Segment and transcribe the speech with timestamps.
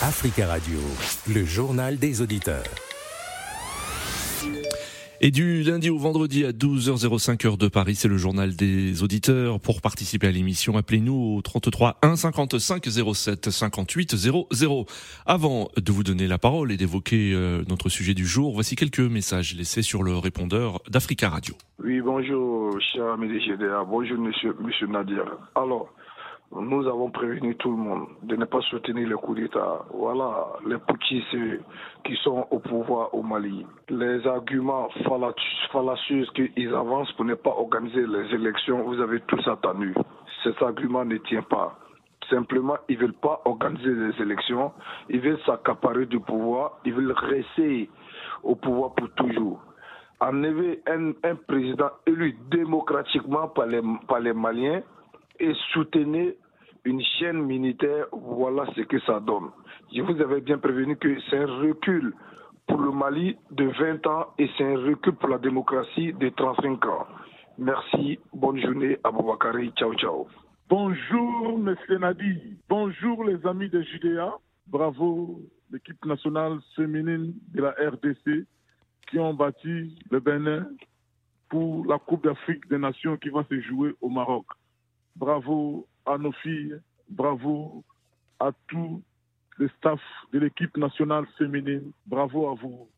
[0.00, 0.78] Africa Radio,
[1.26, 2.62] le journal des auditeurs.
[5.20, 9.58] Et du lundi au vendredi à 12h05 heure de Paris, c'est le journal des auditeurs.
[9.58, 14.86] Pour participer à l'émission, appelez-nous au 33 1 55 07 58 00.
[15.26, 19.00] Avant de vous donner la parole et d'évoquer euh, notre sujet du jour, voici quelques
[19.00, 21.56] messages laissés sur le répondeur d'Africa Radio.
[21.82, 23.82] Oui, bonjour, cher ami GDA.
[23.82, 25.24] Bonjour, monsieur, monsieur Nadia.
[25.56, 25.92] Alors,
[26.50, 29.84] nous avons prévenu tout le monde de ne pas soutenir le coup d'État.
[29.92, 31.62] Voilà les putschistes
[32.04, 33.66] qui sont au pouvoir au Mali.
[33.90, 34.88] Les arguments
[35.70, 39.94] fallacieux qu'ils avancent pour ne pas organiser les élections, vous avez tous attendu.
[40.42, 41.78] Cet argument ne tient pas.
[42.30, 44.72] Simplement, ils ne veulent pas organiser les élections,
[45.08, 47.90] ils veulent s'accaparer du pouvoir, ils veulent rester
[48.42, 49.60] au pouvoir pour toujours.
[50.20, 54.82] En effet, un, un président élu démocratiquement par les, par les Maliens
[55.40, 56.32] et soutenir
[56.84, 59.50] une chaîne militaire, voilà ce que ça donne.
[59.94, 62.14] Je vous avais bien prévenu que c'est un recul
[62.66, 66.84] pour le Mali de 20 ans et c'est un recul pour la démocratie de 35
[66.86, 67.06] ans.
[67.58, 70.26] Merci, bonne journée, Aboubakari, ciao ciao.
[70.68, 72.58] Bonjour, Monsieur Nadi.
[72.68, 74.34] Bonjour, les amis de Judéa.
[74.66, 75.40] Bravo,
[75.72, 78.46] l'équipe nationale féminine de la RDC
[79.10, 80.66] qui ont bâti le Bénin
[81.48, 84.44] pour la Coupe d'Afrique des Nations qui va se jouer au Maroc.
[85.18, 87.82] Bravo à nos filles, bravo
[88.38, 89.02] à tous
[89.58, 90.00] les staffs
[90.32, 92.88] de l'équipe nationale féminine, bravo à vous.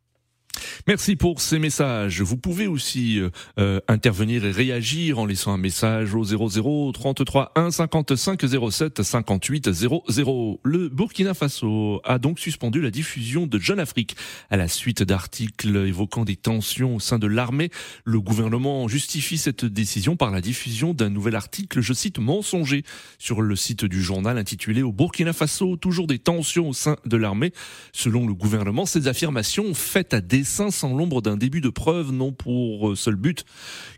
[0.86, 2.22] Merci pour ces messages.
[2.22, 3.28] Vous pouvez aussi euh,
[3.58, 9.72] euh, intervenir et réagir en laissant un message au 00 33 1 55 07 58
[9.72, 10.60] 00.
[10.64, 14.16] Le Burkina Faso a donc suspendu la diffusion de Jeune Afrique
[14.48, 17.70] à la suite d'articles évoquant des tensions au sein de l'armée.
[18.04, 22.84] Le gouvernement justifie cette décision par la diffusion d'un nouvel article, je cite, mensonger
[23.18, 27.16] sur le site du journal intitulé Au Burkina Faso, toujours des tensions au sein de
[27.18, 27.52] l'armée.
[27.92, 32.32] Selon le gouvernement, ces affirmations faites à dessein sans l'ombre d'un début de preuve n'ont
[32.32, 33.44] pour seul but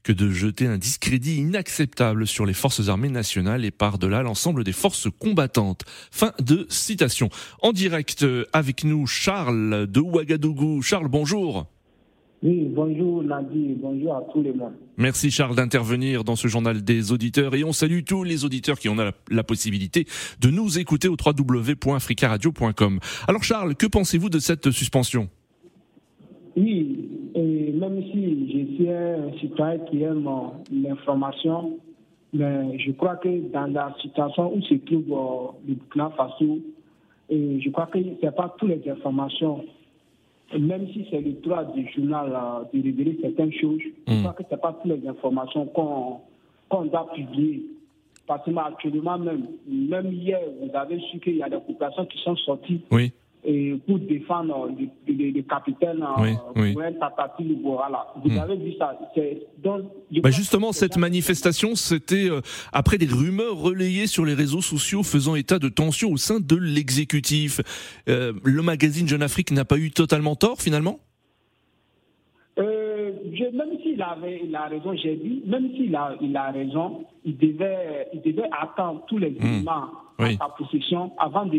[0.02, 4.72] que de jeter un discrédit inacceptable sur les forces armées nationales et par-delà l'ensemble des
[4.72, 5.82] forces combattantes.
[6.10, 7.28] Fin de citation.
[7.60, 10.82] En direct avec nous, Charles de Ouagadougou.
[10.82, 11.66] Charles, bonjour.
[12.42, 14.72] Oui, bonjour Nadi, bonjour à tous les monde.
[14.96, 18.88] Merci Charles d'intervenir dans ce journal des auditeurs et on salue tous les auditeurs qui
[18.88, 20.06] ont la, la possibilité
[20.40, 22.98] de nous écouter au www.africaradio.com.
[23.28, 25.28] Alors Charles, que pensez-vous de cette suspension?
[26.56, 30.28] Oui, et même si je suis un citoyen qui aime
[30.70, 31.78] l'information,
[32.32, 36.58] mais je crois que dans la situation où se trouve le Burkina Faso,
[37.30, 39.64] et je crois que ce n'est pas toutes les informations,
[40.58, 42.30] même si c'est le droit du journal
[42.72, 47.10] de révéler certaines choses, je crois que ce n'est pas toutes les informations qu'on doit
[47.14, 47.64] publier.
[48.26, 52.18] Parce que actuellement même, même hier, vous avez su qu'il y a des populations qui
[52.18, 52.82] sont sorties.
[52.90, 53.12] Oui
[53.44, 56.74] et pour défendre le, le, le capitaine oui, oui.
[56.74, 58.06] voilà.
[58.22, 58.38] Vous mmh.
[58.38, 58.96] avez vu ça.
[59.58, 59.82] Donc,
[60.22, 62.40] bah justement, cette manifestation, c'était euh,
[62.72, 66.56] après des rumeurs relayées sur les réseaux sociaux faisant état de tensions au sein de
[66.56, 67.60] l'exécutif.
[68.08, 71.00] Euh, le magazine Jeune Afrique n'a pas eu totalement tort finalement?
[72.58, 76.52] Euh, je, même s'il avait il a raison, j'ai dit, même s'il a, il a
[76.52, 79.86] raison, il devait, il devait attendre tous les éléments
[80.18, 80.22] mmh.
[80.22, 80.38] oui.
[80.38, 81.58] à sa possession avant de,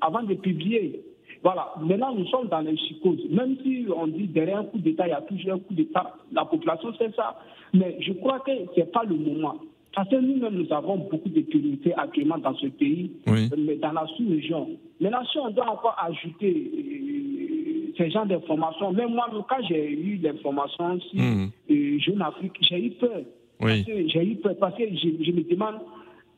[0.00, 1.02] avant de publier.
[1.44, 1.74] Voilà.
[1.78, 3.20] Maintenant, nous sommes dans les psychoses.
[3.30, 6.16] Même si on dit derrière un coup d'État, il y a toujours un coup d'État,
[6.32, 7.38] la population sait ça.
[7.74, 9.56] Mais je crois que ce n'est pas le moment.
[9.94, 13.48] Parce que nous-mêmes, nous avons beaucoup de priorités actuellement dans ce pays, oui.
[13.58, 14.70] mais dans la sous-région.
[15.00, 20.16] Maintenant, si on doit encore ajouter euh, ces genres d'informations, même moi, quand j'ai eu
[20.16, 21.50] l'information sur mmh.
[21.70, 23.20] euh, Jeune Afrique, j'ai eu peur.
[23.60, 23.84] Oui.
[23.86, 25.76] J'ai eu peur parce que je, je me demande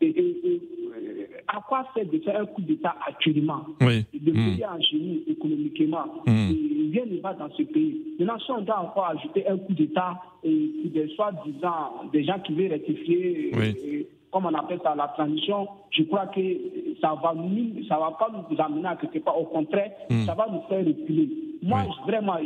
[0.00, 0.62] et, et, et,
[1.48, 4.04] à quoi sert de faire un coup d'État actuellement oui.
[4.14, 4.76] De payer mmh.
[4.76, 6.04] en génie économiquement.
[6.26, 6.50] Mmh.
[6.92, 8.00] Rien ne va dans ce pays?
[8.18, 12.54] Maintenant, si on doit encore ajouter un coup d'État et des soi-disant des gens qui
[12.54, 13.74] veulent rectifier, oui.
[13.84, 16.40] et, comme on appelle ça, la transition, je crois que
[17.00, 19.38] ça va nous, ça va pas nous amener à quelque part.
[19.40, 20.22] Au contraire, mmh.
[20.24, 21.28] ça va nous faire reculer.
[21.62, 22.36] Moi, vraiment,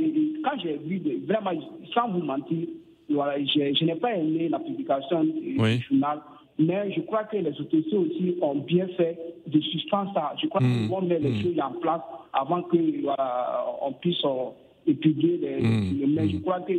[0.44, 1.50] quand j'ai vu, vraiment,
[1.94, 2.68] sans vous mentir,
[3.08, 5.56] voilà, je, je n'ai pas aimé la publication du
[5.88, 6.20] journal.
[6.60, 10.34] Mais je crois que les autorités aussi ont bien fait de suspendre ça.
[10.40, 10.88] Je crois mmh.
[10.88, 11.42] qu'on met les mmh.
[11.42, 12.02] choses en place
[12.34, 13.64] avant qu'on voilà,
[14.00, 16.14] puisse euh, publier les, mmh.
[16.14, 16.72] Mais je crois que.
[16.72, 16.76] Euh,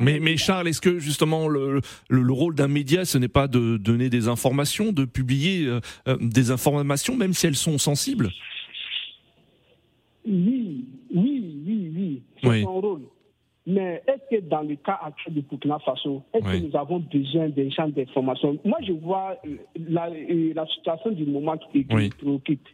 [0.00, 3.48] mais, mais, Charles, est-ce que justement le, le, le rôle d'un média, ce n'est pas
[3.48, 8.30] de donner des informations, de publier euh, des informations, même si elles sont sensibles?
[10.26, 12.22] Oui, oui, oui, oui.
[12.40, 12.62] C'est oui.
[12.62, 13.02] son rôle.
[13.66, 16.60] Mais que dans le cas actuel du Burkina Faso, est-ce oui.
[16.62, 18.58] que nous avons besoin des champs d'information?
[18.64, 19.36] Moi, je vois
[19.76, 20.08] la,
[20.54, 22.10] la, situation du moment qui, qui oui.
[22.10, 22.66] préoccupe.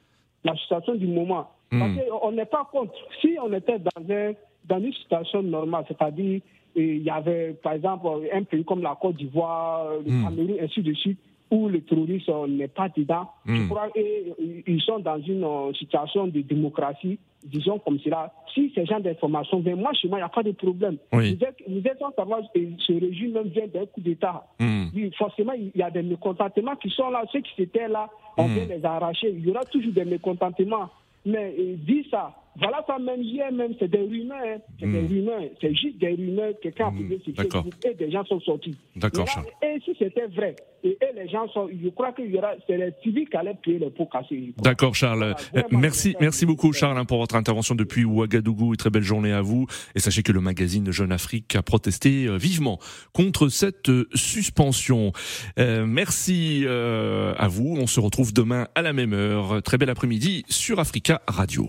[0.45, 1.49] la situation du moment.
[1.73, 1.81] Hmm.
[1.81, 2.93] Parce qu'on n'est pas contre.
[3.21, 4.33] Si on était dans, un,
[4.67, 6.41] dans une situation normale, c'est-à-dire
[6.77, 10.25] il y avait, par exemple, un pays comme la Côte d'Ivoire, le Hmm.
[10.25, 11.19] Cameroun, ainsi de suite,
[11.51, 13.69] où le terrorisme n'est pas dedans, Hmm.
[13.95, 18.33] qu'ils sont dans une euh, situation de démocratie, disons comme cela.
[18.55, 20.97] Si ces gens d'information viennent, moi, chez moi, il n'y a pas de problème.
[21.13, 21.37] Oui.
[21.37, 24.47] Vous êtes, vous êtes en savoir, ce régime même vient d'un coup d'État.
[24.61, 24.87] Hmm.
[24.95, 27.25] Oui, forcément, il y a des mécontentements qui sont là.
[27.33, 28.09] Ceux qui étaient là,
[28.39, 28.55] on Hmm.
[28.55, 29.31] vient les arracher.
[29.31, 30.89] Il y aura toujours des mécontentements.
[31.27, 32.35] Mais euh, dis ça.
[32.57, 34.37] Voilà ça même hier même, c'est des rumeurs.
[34.45, 34.59] hein.
[34.81, 35.43] C'est des rumeurs.
[35.61, 36.53] C'est juste des rumeurs.
[36.63, 36.97] Quelqu'un a Hmm.
[36.99, 37.63] publié sur D'accord.
[37.65, 38.77] Facebook et des gens sont sortis.
[38.97, 40.55] D'accord, là, Et si c'était vrai,
[40.85, 43.55] et, et les gens sont, je crois qu'il y aura, c'est les civils qui allaient
[43.65, 44.53] payer les pots cassés.
[44.63, 45.35] D'accord, Charles.
[45.53, 48.75] Voilà, vraiment, merci, merci beaucoup, Charles, hein, pour votre intervention depuis Ouagadougou.
[48.75, 49.67] Et très belle journée à vous.
[49.95, 52.79] Et sachez que le magazine Jeune Afrique a protesté euh, vivement
[53.13, 55.13] contre cette euh, suspension.
[55.59, 57.77] Euh, merci euh, à vous.
[57.79, 59.63] On se retrouve demain à la même heure.
[59.63, 61.69] Très bel après-midi sur Africa Radio.